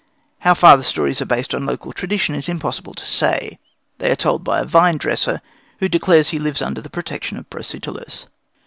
[0.39, 3.59] How far the stories are based on local tradition it is impossible to say;
[3.99, 5.41] they are told by a vine dresser,
[5.77, 8.25] who declares that he lives under the protection of Protesilaus.